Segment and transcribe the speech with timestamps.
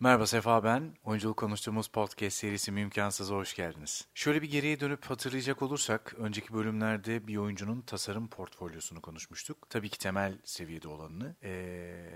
[0.00, 0.96] Merhaba Sefa ben.
[1.04, 4.08] Oyunculuk konuştuğumuz podcast serisi Mümkansız'a hoş geldiniz.
[4.14, 9.70] Şöyle bir geriye dönüp hatırlayacak olursak önceki bölümlerde bir oyuncunun tasarım portfolyosunu konuşmuştuk.
[9.70, 11.36] Tabii ki temel seviyede olanını.
[11.42, 12.08] Ee,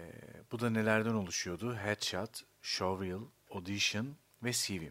[0.53, 1.77] bu da nelerden oluşuyordu?
[1.77, 3.21] Headshot, Showreel,
[3.51, 4.83] Audition ve CV.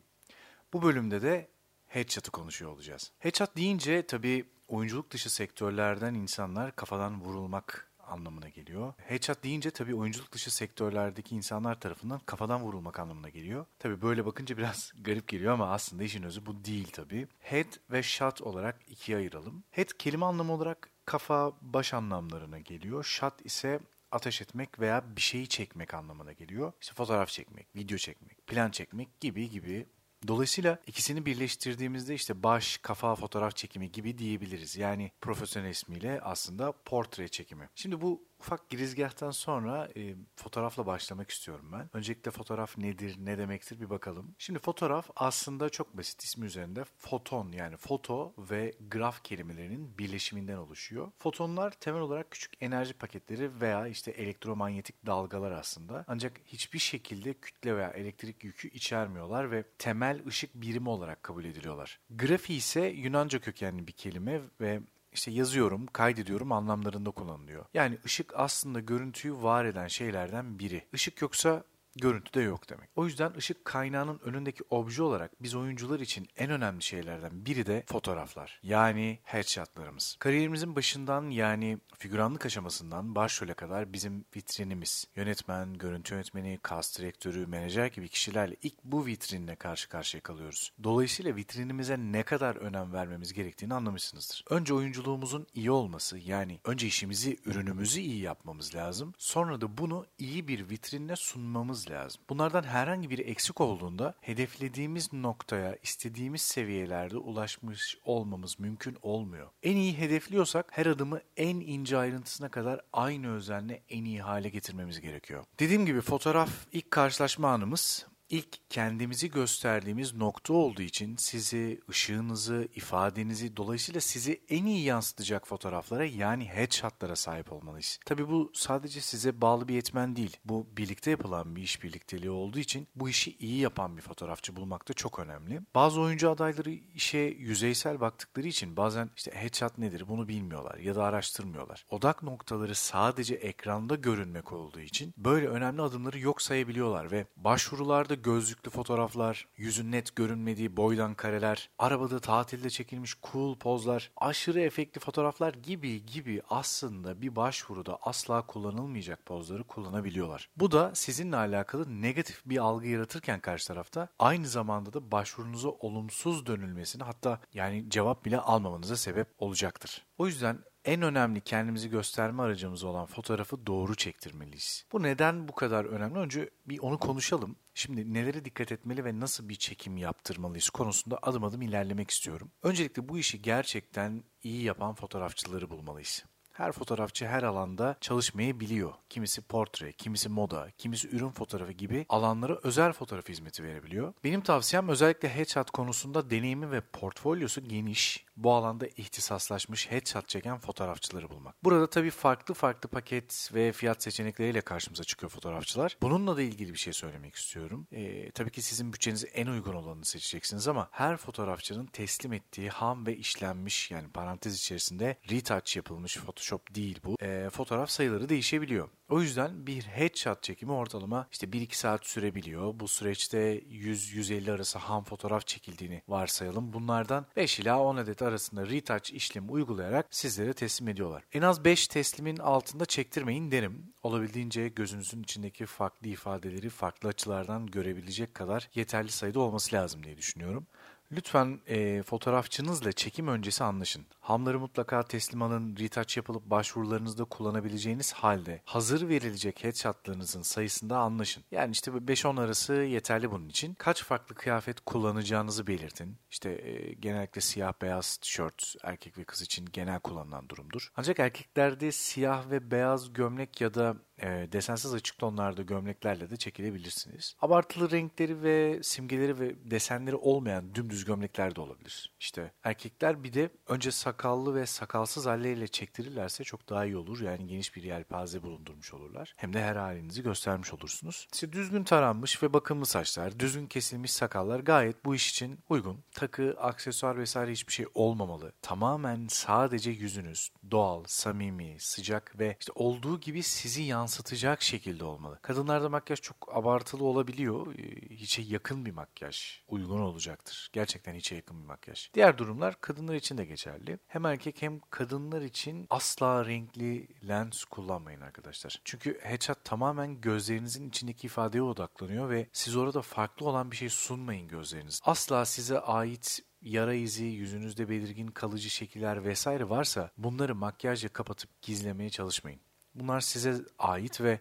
[0.74, 1.50] Bu bölümde de
[1.88, 3.12] Headshot'ı konuşuyor olacağız.
[3.20, 8.94] Headshot deyince tabii oyunculuk dışı sektörlerden insanlar kafadan vurulmak anlamına geliyor.
[8.98, 13.65] Headshot deyince tabii oyunculuk dışı sektörlerdeki insanlar tarafından kafadan vurulmak anlamına geliyor.
[13.79, 17.28] Tabii böyle bakınca biraz garip geliyor ama aslında işin özü bu değil tabii.
[17.39, 19.64] Head ve shot olarak ikiye ayıralım.
[19.71, 23.04] Head kelime anlamı olarak kafa, baş anlamlarına geliyor.
[23.04, 23.79] Shot ise
[24.12, 26.73] ateş etmek veya bir şeyi çekmek anlamına geliyor.
[26.82, 29.86] İşte fotoğraf çekmek, video çekmek, plan çekmek gibi gibi
[30.28, 34.78] Dolayısıyla ikisini birleştirdiğimizde işte baş, kafa fotoğraf çekimi gibi diyebiliriz.
[34.78, 37.69] Yani profesyonel ismiyle aslında portre çekimi.
[37.75, 41.89] Şimdi bu ufak girizgahtan sonra e, fotoğrafla başlamak istiyorum ben.
[41.94, 44.36] Öncelikle fotoğraf nedir, ne demektir bir bakalım.
[44.38, 51.12] Şimdi fotoğraf aslında çok basit ismi üzerinde foton yani foto ve graf kelimelerinin birleşiminden oluşuyor.
[51.17, 56.06] Fotonlar temel olarak küçük enerji paketleri veya işte elektromanyetik dalgalar aslında.
[56.08, 62.00] Ancak hiçbir şekilde kütle veya elektrik yükü içermiyorlar ve temel ışık birimi olarak kabul ediliyorlar.
[62.10, 64.80] Grafi ise Yunanca kökenli bir kelime ve
[65.20, 67.66] işte yazıyorum, kaydediyorum anlamlarında kullanılıyor.
[67.73, 70.88] Yani ışık aslında görüntüyü var eden şeylerden biri.
[70.94, 71.64] Işık yoksa
[71.95, 72.90] görüntü de yok demek.
[72.95, 77.84] O yüzden ışık kaynağının önündeki obje olarak biz oyuncular için en önemli şeylerden biri de
[77.88, 78.59] fotoğraflar.
[78.64, 80.16] Yani headshotlarımız.
[80.20, 85.08] Kariyerimizin başından yani figüranlık aşamasından başrole kadar bizim vitrinimiz.
[85.16, 90.73] Yönetmen, görüntü yönetmeni, cast direktörü, menajer gibi kişilerle ilk bu vitrinle karşı karşıya kalıyoruz.
[90.84, 94.45] Dolayısıyla vitrinimize ne kadar önem vermemiz gerektiğini anlamışsınızdır.
[94.50, 99.14] Önce oyunculuğumuzun iyi olması yani önce işimizi, ürünümüzü iyi yapmamız lazım.
[99.17, 102.22] Sonra da bunu iyi bir vitrinle sunmamız lazım.
[102.30, 109.48] Bunlardan herhangi biri eksik olduğunda hedeflediğimiz noktaya istediğimiz seviyelerde ulaşmış olmamız mümkün olmuyor.
[109.64, 115.02] En iyi hedefliyorsak her adımı en ince ayrıntısına kadar aynı özenle en iyi hale getirmemiz
[115.02, 115.44] gerekiyor.
[115.60, 123.58] Dediğim gibi fotoğraf ilk karşılaşma anımız ilk kendimizi gösterdiğimiz nokta olduğu için sizi, ışığınızı, ifadenizi
[123.58, 128.00] dolayısıyla sizi en iyi yansıtacak fotoğraflara yani headshotlara sahip olmalıyız.
[128.06, 130.38] Tabi bu sadece size bağlı bir yetmen değil.
[130.45, 134.89] Bu birlikte yapılan bir iş birlikteliği olduğu için bu işi iyi yapan bir fotoğrafçı bulmak
[134.89, 135.62] da çok önemli.
[135.75, 141.03] Bazı oyuncu adayları işe yüzeysel baktıkları için bazen işte headshot nedir bunu bilmiyorlar ya da
[141.03, 141.85] araştırmıyorlar.
[141.89, 148.69] Odak noktaları sadece ekranda görünmek olduğu için böyle önemli adımları yok sayabiliyorlar ve başvurularda gözlüklü
[148.72, 156.06] fotoğraflar, yüzün net görünmediği boydan kareler, arabada tatilde çekilmiş cool pozlar, aşırı efektli fotoğraflar gibi
[156.06, 160.50] gibi aslında bir başvuruda asla kullanılmayacak pozları kullanabiliyorlar.
[160.57, 166.46] Bu da sizinle alakalı negatif bir algı yaratırken karşı tarafta aynı zamanda da başvurunuza olumsuz
[166.46, 170.06] dönülmesini hatta yani cevap bile almamanıza sebep olacaktır.
[170.18, 174.85] O yüzden en önemli kendimizi gösterme aracımız olan fotoğrafı doğru çektirmeliyiz.
[174.91, 176.19] Bu neden bu kadar önemli?
[176.19, 177.56] Önce bir onu konuşalım.
[177.73, 182.51] Şimdi nelere dikkat etmeli ve nasıl bir çekim yaptırmalıyız konusunda adım adım ilerlemek istiyorum.
[182.63, 186.25] Öncelikle bu işi gerçekten iyi yapan fotoğrafçıları bulmalıyız.
[186.59, 188.93] Her fotoğrafçı her alanda çalışmayı biliyor.
[189.09, 194.13] Kimisi portre, kimisi moda, kimisi ürün fotoğrafı gibi alanlara özel fotoğraf hizmeti verebiliyor.
[194.23, 201.29] Benim tavsiyem özellikle headshot konusunda deneyimi ve portfolyosu geniş, bu alanda ihtisaslaşmış headshot çeken fotoğrafçıları
[201.29, 201.63] bulmak.
[201.63, 205.97] Burada tabii farklı farklı paket ve fiyat seçenekleriyle karşımıza çıkıyor fotoğrafçılar.
[206.01, 207.87] Bununla da ilgili bir şey söylemek istiyorum.
[207.91, 213.05] Ee, tabii ki sizin bütçenize en uygun olanını seçeceksiniz ama her fotoğrafçının teslim ettiği ham
[213.05, 217.15] ve işlenmiş yani parantez içerisinde retouch yapılmış Photoshop değil bu.
[217.21, 218.89] Ee, fotoğraf sayıları değişebiliyor.
[219.09, 222.79] O yüzden bir headshot çekimi ortalama işte 1-2 saat sürebiliyor.
[222.79, 226.73] Bu süreçte 100-150 arası ham fotoğraf çekildiğini varsayalım.
[226.73, 231.23] Bunlardan 5 ila 10 adet arasında retouch işlemi uygulayarak sizlere teslim ediyorlar.
[231.33, 233.93] En az 5 teslimin altında çektirmeyin derim.
[234.03, 240.68] Olabildiğince gözünüzün içindeki farklı ifadeleri farklı açılardan görebilecek kadar yeterli sayıda olması lazım diye düşünüyorum.
[241.11, 244.06] Lütfen e, fotoğrafçınızla çekim öncesi anlaşın.
[244.19, 251.44] Hamları mutlaka teslim alın, retouch yapılıp başvurularınızda kullanabileceğiniz halde hazır verilecek headshotlarınızın sayısında anlaşın.
[251.51, 253.73] Yani işte 5-10 arası yeterli bunun için.
[253.73, 256.17] Kaç farklı kıyafet kullanacağınızı belirtin.
[256.31, 260.91] İşte e, genellikle siyah beyaz tişört erkek ve kız için genel kullanılan durumdur.
[260.95, 267.36] Ancak erkeklerde siyah ve beyaz gömlek ya da e, desensiz açık tonlarda gömleklerle de çekilebilirsiniz.
[267.42, 272.12] Abartılı renkleri ve simgeleri ve desenleri olmayan dümdüz gömlekler de olabilir.
[272.19, 277.21] İşte erkekler bir de önce sakallı ve sakalsız halleriyle çektirirlerse çok daha iyi olur.
[277.21, 279.33] Yani geniş bir yelpaze bulundurmuş olurlar.
[279.38, 281.27] Hem de her halinizi göstermiş olursunuz.
[281.33, 286.04] İşte düzgün taranmış ve bakımlı saçlar, düzgün kesilmiş sakallar gayet bu iş için uygun.
[286.12, 288.54] Takı, aksesuar vesaire hiçbir şey olmamalı.
[288.62, 295.39] Tamamen sadece yüzünüz doğal, samimi, sıcak ve işte olduğu gibi sizi yansıtacak şekilde olmalı.
[295.41, 297.75] Kadınlarda makyaj çok abartılı olabiliyor.
[297.75, 300.69] Ee, Hiçe yakın bir makyaj uygun olacaktır.
[300.73, 302.09] Gerçekten hiçe yakın bir makyaj.
[302.13, 304.00] Diğer durumlar kadınlar için de geçerli.
[304.07, 308.81] Hem erkek hem kadınlar için asla renkli lens kullanmayın arkadaşlar.
[308.85, 314.47] Çünkü headshot tamamen gözlerinizin içindeki ifadeye odaklanıyor ve siz orada farklı olan bir şey sunmayın
[314.47, 315.00] gözleriniz.
[315.03, 322.09] Asla size ait yara izi, yüzünüzde belirgin kalıcı şekiller vesaire varsa bunları makyajla kapatıp gizlemeye
[322.09, 322.62] çalışmayın.
[322.95, 324.39] Bunlar size ait ve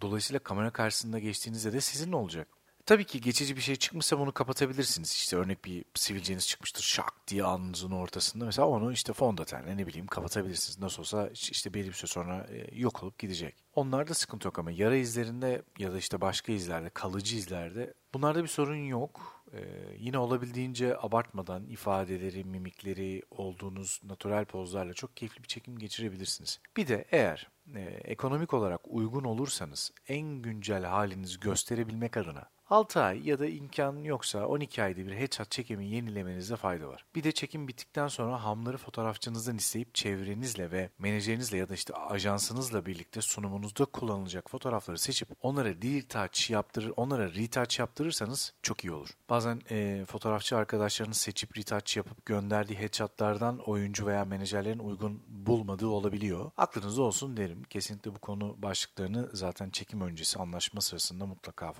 [0.00, 2.48] dolayısıyla kamera karşısında geçtiğinizde de sizin olacak.
[2.86, 5.12] Tabii ki geçici bir şey çıkmışsa bunu kapatabilirsiniz.
[5.12, 8.44] İşte örnek bir sivilceniz çıkmıştır şak diye alnınızın ortasında.
[8.44, 10.78] Mesela onu işte fondötenle ne bileyim kapatabilirsiniz.
[10.78, 13.54] Nasıl olsa işte belli bir süre sonra e, yok olup gidecek.
[13.74, 18.48] Onlarda sıkıntı yok ama yara izlerinde ya da işte başka izlerde, kalıcı izlerde bunlarda bir
[18.48, 19.42] sorun yok.
[19.52, 19.58] Ee,
[19.98, 26.60] yine olabildiğince abartmadan ifadeleri, mimikleri olduğunuz natural pozlarla çok keyifli bir çekim geçirebilirsiniz.
[26.76, 33.28] Bir de eğer e, ekonomik olarak uygun olursanız en güncel halinizi gösterebilmek adına 6 ay
[33.28, 37.04] ya da imkan yoksa 12 ayda bir headshot çekimi yenilemenizde fayda var.
[37.14, 42.86] Bir de çekim bittikten sonra hamları fotoğrafçınızdan isteyip çevrenizle ve menajerinizle ya da işte ajansınızla
[42.86, 49.08] birlikte sunumunuzda kullanılacak fotoğrafları seçip onlara retouch yaptırır, onlara retouch yaptırırsanız çok iyi olur.
[49.30, 56.50] Bazen e, fotoğrafçı arkadaşlarınız seçip retouch yapıp gönderdiği headshotlardan oyuncu veya menajerlerin uygun bulmadığı olabiliyor.
[56.56, 57.62] Aklınızda olsun derim.
[57.62, 61.72] Kesinlikle bu konu başlıklarını zaten çekim öncesi anlaşma sırasında mutlaka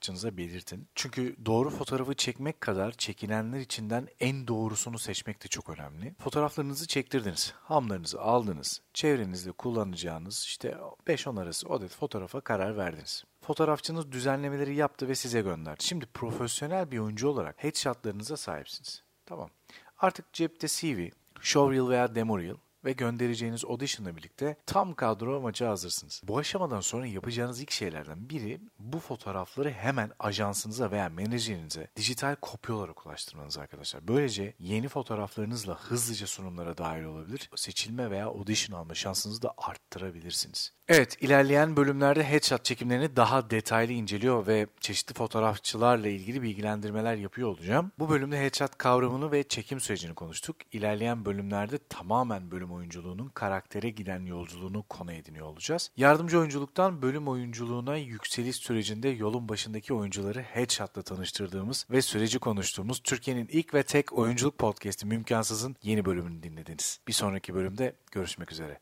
[0.00, 0.88] fotoğrafçınıza belirtin.
[0.94, 6.14] Çünkü doğru fotoğrafı çekmek kadar çekilenler içinden en doğrusunu seçmek de çok önemli.
[6.18, 10.76] Fotoğraflarınızı çektirdiniz, hamlarınızı aldınız, çevrenizde kullanacağınız işte
[11.06, 13.24] 5-10 arası adet fotoğrafa karar verdiniz.
[13.40, 15.84] Fotoğrafçınız düzenlemeleri yaptı ve size gönderdi.
[15.84, 19.02] Şimdi profesyonel bir oyuncu olarak headshotlarınıza sahipsiniz.
[19.26, 19.50] Tamam.
[19.98, 21.08] Artık cepte CV,
[21.40, 26.22] showreel veya demo reel ve göndereceğiniz audition'la birlikte tam kadro maça hazırsınız.
[26.24, 32.74] Bu aşamadan sonra yapacağınız ilk şeylerden biri bu fotoğrafları hemen ajansınıza veya menajerinize dijital kopya
[32.74, 34.08] olarak ulaştırmanız arkadaşlar.
[34.08, 37.50] Böylece yeni fotoğraflarınızla hızlıca sunumlara dahil olabilir.
[37.56, 40.72] Seçilme veya audition alma şansınızı da arttırabilirsiniz.
[40.88, 47.92] Evet, ilerleyen bölümlerde headshot çekimlerini daha detaylı inceliyor ve çeşitli fotoğrafçılarla ilgili bilgilendirmeler yapıyor olacağım.
[47.98, 50.56] Bu bölümde headshot kavramını ve çekim sürecini konuştuk.
[50.72, 55.90] İlerleyen bölümlerde tamamen bölüm oyunculuğunun karaktere giden yolculuğunu konu ediniyor olacağız.
[55.96, 63.48] Yardımcı oyunculuktan bölüm oyunculuğuna yükseliş sürecinde yolun başındaki oyuncuları headshot'la tanıştırdığımız ve süreci konuştuğumuz Türkiye'nin
[63.52, 67.00] ilk ve tek oyunculuk podcast'i Mümkansız'ın yeni bölümünü dinlediniz.
[67.08, 68.80] Bir sonraki bölümde görüşmek üzere.